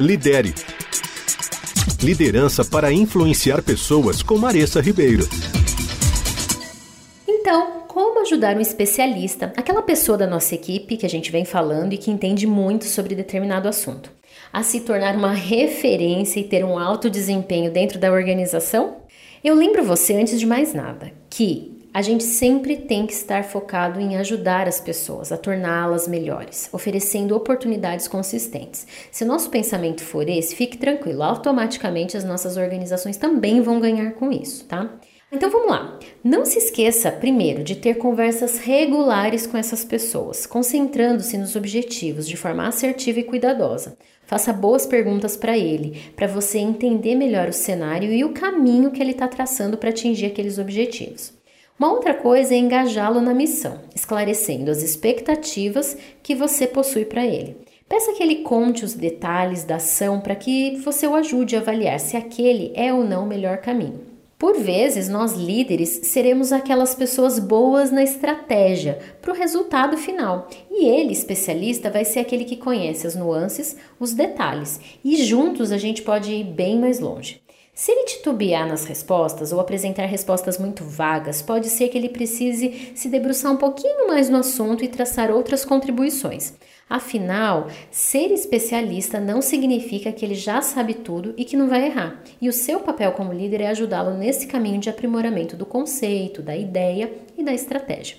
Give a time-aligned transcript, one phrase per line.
[0.00, 0.54] Lidere.
[2.02, 5.28] Liderança para influenciar pessoas com Maressa Ribeiro.
[7.28, 11.92] Então, como ajudar um especialista, aquela pessoa da nossa equipe que a gente vem falando
[11.92, 14.10] e que entende muito sobre determinado assunto,
[14.50, 19.02] a se tornar uma referência e ter um alto desempenho dentro da organização?
[19.44, 24.00] Eu lembro você, antes de mais nada, que a gente sempre tem que estar focado
[24.00, 28.86] em ajudar as pessoas a torná-las melhores, oferecendo oportunidades consistentes.
[29.10, 34.12] Se o nosso pensamento for esse, fique tranquilo, automaticamente as nossas organizações também vão ganhar
[34.12, 34.90] com isso, tá?
[35.30, 35.98] Então vamos lá.
[36.22, 42.36] Não se esqueça, primeiro, de ter conversas regulares com essas pessoas, concentrando-se nos objetivos de
[42.36, 43.96] forma assertiva e cuidadosa.
[44.26, 49.02] Faça boas perguntas para ele, para você entender melhor o cenário e o caminho que
[49.02, 51.41] ele está traçando para atingir aqueles objetivos.
[51.82, 57.56] Uma outra coisa é engajá-lo na missão, esclarecendo as expectativas que você possui para ele.
[57.88, 61.98] Peça que ele conte os detalhes da ação para que você o ajude a avaliar
[61.98, 64.00] se aquele é ou não o melhor caminho.
[64.38, 70.86] Por vezes, nós líderes seremos aquelas pessoas boas na estratégia para o resultado final, e
[70.86, 76.02] ele, especialista, vai ser aquele que conhece as nuances, os detalhes, e juntos a gente
[76.02, 77.41] pode ir bem mais longe.
[77.74, 82.92] Se ele titubear nas respostas ou apresentar respostas muito vagas, pode ser que ele precise
[82.94, 86.52] se debruçar um pouquinho mais no assunto e traçar outras contribuições.
[86.88, 92.22] Afinal, ser especialista não significa que ele já sabe tudo e que não vai errar.
[92.38, 96.54] E o seu papel como líder é ajudá-lo nesse caminho de aprimoramento do conceito, da
[96.54, 98.18] ideia e da estratégia.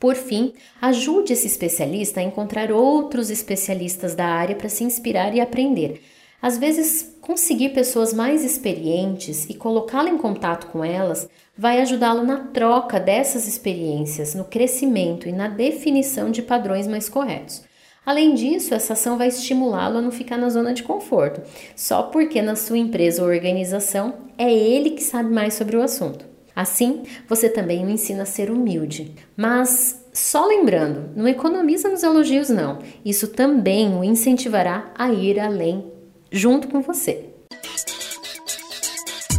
[0.00, 5.40] Por fim, ajude esse especialista a encontrar outros especialistas da área para se inspirar e
[5.40, 6.02] aprender.
[6.40, 12.38] Às vezes, conseguir pessoas mais experientes e colocá-lo em contato com elas vai ajudá-lo na
[12.38, 17.64] troca dessas experiências, no crescimento e na definição de padrões mais corretos.
[18.06, 21.42] Além disso, essa ação vai estimulá-lo a não ficar na zona de conforto,
[21.76, 26.24] só porque na sua empresa ou organização é ele que sabe mais sobre o assunto.
[26.56, 29.14] Assim, você também o ensina a ser humilde.
[29.36, 32.78] Mas só lembrando, não economiza nos elogios, não.
[33.04, 35.97] Isso também o incentivará a ir além
[36.30, 37.24] junto com você.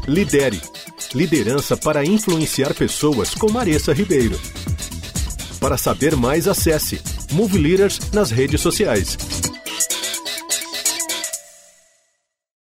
[0.07, 0.61] Lidere.
[1.13, 4.39] Liderança para influenciar pessoas com Maressa Ribeiro.
[5.59, 7.01] Para saber mais, acesse
[7.31, 9.17] Move Leaders nas redes sociais.